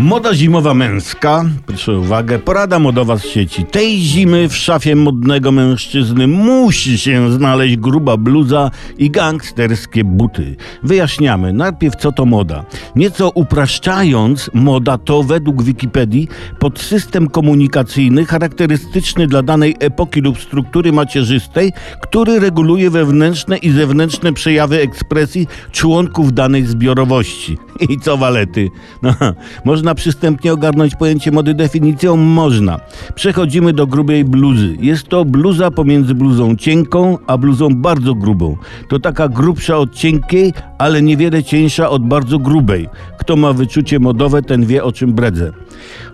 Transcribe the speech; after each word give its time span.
Moda 0.00 0.34
zimowa 0.34 0.74
męska, 0.74 1.44
proszę 1.66 1.98
uwagę, 1.98 2.38
porada 2.38 2.78
modowa 2.78 3.16
z 3.16 3.24
sieci. 3.24 3.64
Tej 3.64 3.98
zimy 3.98 4.48
w 4.48 4.56
szafie 4.56 4.96
modnego 4.96 5.52
mężczyzny 5.52 6.26
musi 6.26 6.98
się 6.98 7.32
znaleźć 7.32 7.76
gruba 7.76 8.16
bluza 8.16 8.70
i 8.98 9.10
gangsterskie 9.10 10.04
buty. 10.04 10.56
Wyjaśniamy 10.82 11.52
najpierw 11.52 11.96
co 11.96 12.12
to 12.12 12.26
moda. 12.26 12.64
Nieco 12.96 13.30
upraszczając, 13.30 14.50
moda 14.54 14.98
to 14.98 15.22
według 15.22 15.62
Wikipedii 15.62 16.28
podsystem 16.58 17.28
komunikacyjny 17.28 18.24
charakterystyczny 18.24 19.26
dla 19.26 19.42
danej 19.42 19.76
epoki 19.80 20.20
lub 20.20 20.40
struktury 20.40 20.92
macierzystej, 20.92 21.72
który 22.02 22.40
reguluje 22.40 22.90
wewnętrzne 22.90 23.56
i 23.56 23.70
zewnętrzne 23.70 24.32
przejawy 24.32 24.80
ekspresji 24.80 25.46
członków 25.72 26.32
danej 26.32 26.66
zbiorowości. 26.66 27.69
I 27.88 27.98
co 27.98 28.16
walety? 28.16 28.68
No, 29.02 29.14
można 29.64 29.94
przystępnie 29.94 30.52
ogarnąć 30.52 30.94
pojęcie 30.94 31.30
mody 31.30 31.54
definicją? 31.54 32.16
Można. 32.16 32.80
Przechodzimy 33.14 33.72
do 33.72 33.86
grubej 33.86 34.24
bluzy. 34.24 34.76
Jest 34.80 35.08
to 35.08 35.24
bluza 35.24 35.70
pomiędzy 35.70 36.14
bluzą 36.14 36.56
cienką, 36.56 37.18
a 37.26 37.38
bluzą 37.38 37.68
bardzo 37.74 38.14
grubą. 38.14 38.56
To 38.88 38.98
taka 38.98 39.28
grubsza 39.28 39.76
od 39.76 39.94
cienkiej, 39.94 40.52
ale 40.78 41.02
niewiele 41.02 41.44
cieńsza 41.44 41.90
od 41.90 42.06
bardzo 42.06 42.38
grubej. 42.38 42.88
Kto 43.18 43.36
ma 43.36 43.52
wyczucie 43.52 43.98
modowe, 43.98 44.42
ten 44.42 44.66
wie 44.66 44.84
o 44.84 44.92
czym 44.92 45.12
bredzę. 45.12 45.52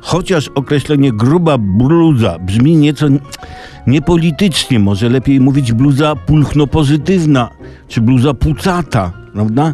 Chociaż 0.01 0.49
określenie 0.49 1.13
gruba 1.13 1.59
bluza 1.59 2.39
brzmi 2.39 2.77
nieco 2.77 3.07
niepolitycznie, 3.87 4.79
może 4.79 5.09
lepiej 5.09 5.41
mówić 5.41 5.73
bluza 5.73 6.15
pulchno-pozytywna, 6.27 7.49
czy 7.89 8.01
bluza 8.01 8.35
pucata 8.35 9.26
prawda? 9.37 9.73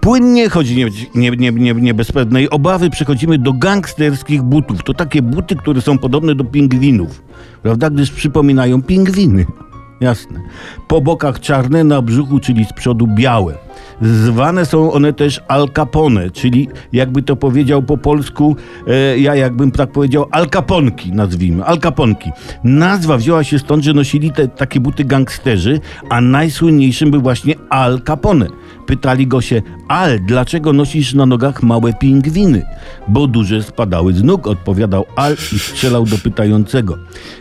Płynnie, 0.00 0.48
choć 0.48 0.70
nie, 0.70 0.88
nie, 1.14 1.30
nie, 1.30 1.52
nie, 1.52 1.74
nie 1.74 1.94
bez 1.94 2.12
pewnej 2.12 2.50
obawy, 2.50 2.90
przechodzimy 2.90 3.38
do 3.38 3.52
gangsterskich 3.52 4.42
butów. 4.42 4.82
To 4.82 4.94
takie 4.94 5.22
buty, 5.22 5.56
które 5.56 5.80
są 5.80 5.98
podobne 5.98 6.34
do 6.34 6.44
pingwinów, 6.44 7.22
prawda? 7.62 7.90
Gdyż 7.90 8.10
przypominają 8.10 8.82
pingwiny. 8.82 9.46
Jasne. 10.00 10.40
Po 10.88 11.00
bokach 11.00 11.40
czarne, 11.40 11.84
na 11.84 12.02
brzuchu, 12.02 12.40
czyli 12.40 12.64
z 12.64 12.72
przodu 12.72 13.06
białe. 13.06 13.54
Zwane 14.02 14.66
są 14.66 14.92
one 14.92 15.12
też 15.12 15.40
Al 15.48 15.68
Capone, 15.76 16.30
czyli 16.30 16.68
jakby 16.92 17.22
to 17.22 17.36
powiedział 17.36 17.82
po 17.82 17.96
polsku, 17.96 18.56
e, 18.86 19.18
ja 19.18 19.34
jakbym 19.34 19.70
tak 19.70 19.92
powiedział, 19.92 20.26
Al 20.30 20.48
Caponki 20.50 21.12
nazwijmy, 21.12 21.64
Al 21.64 21.78
Caponki. 21.78 22.30
Nazwa 22.64 23.16
wzięła 23.16 23.44
się 23.44 23.58
stąd, 23.58 23.84
że 23.84 23.92
nosili 23.92 24.32
te, 24.32 24.48
takie 24.48 24.80
buty 24.80 25.04
gangsterzy, 25.04 25.80
a 26.08 26.20
najsłynniejszym 26.20 27.10
był 27.10 27.20
właśnie 27.20 27.54
Al 27.70 28.00
Capone. 28.06 28.46
Pytali 28.90 29.26
go 29.26 29.40
się, 29.40 29.62
Al, 29.88 30.20
dlaczego 30.20 30.72
nosisz 30.72 31.14
na 31.14 31.26
nogach 31.26 31.62
małe 31.62 31.92
pingwiny? 31.92 32.66
Bo 33.08 33.26
duże 33.26 33.62
spadały 33.62 34.12
z 34.12 34.22
nóg, 34.22 34.46
odpowiadał 34.46 35.04
Al 35.16 35.36
i 35.52 35.58
strzelał 35.58 36.04
do 36.04 36.18
pytającego. 36.18 36.98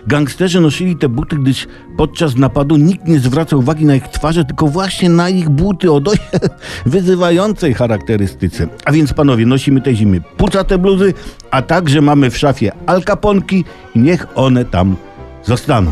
Gangsterzy 0.08 0.61
nosili 0.61 0.95
te 0.95 1.09
buty, 1.09 1.36
gdyż 1.36 1.67
podczas 1.97 2.36
napadu 2.36 2.78
nikt 2.78 3.08
nie 3.08 3.19
zwracał 3.19 3.59
uwagi 3.59 3.86
na 3.86 3.95
ich 3.95 4.08
twarze, 4.08 4.45
tylko 4.45 4.67
właśnie 4.67 5.09
na 5.09 5.30
ich 5.30 5.50
buty 5.50 5.91
o 5.91 6.00
dość 6.00 6.22
wyzywającej 6.86 7.73
charakterystyce. 7.73 8.67
A 8.86 8.91
więc 8.91 9.13
panowie, 9.13 9.45
nosimy 9.45 9.81
tej 9.81 9.95
zimy 9.95 10.22
pucate 10.38 10.78
bluzy, 10.78 11.13
a 11.52 11.61
także 11.61 12.02
mamy 12.02 12.30
w 12.30 12.38
szafie 12.38 12.72
alkaponki 12.86 13.66
i 13.95 14.00
niech 14.00 14.28
one 14.36 14.66
tam 14.66 14.95
zostaną. 15.44 15.91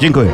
Dziękuję. 0.00 0.30